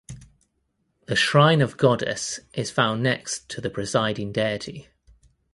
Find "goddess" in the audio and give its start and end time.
1.77-2.39